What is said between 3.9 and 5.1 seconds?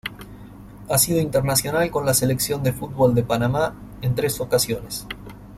en tres ocasiones.